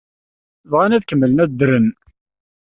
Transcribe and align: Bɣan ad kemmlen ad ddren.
Bɣan 0.71 0.95
ad 0.95 1.05
kemmlen 1.05 1.43
ad 1.43 1.49
ddren. 1.53 1.87